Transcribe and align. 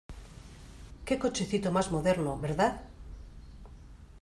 Qué 1.09 1.17
cochecito 1.19 1.71
más 1.71 1.91
moderno, 1.91 2.39
¿verdad? 2.39 2.81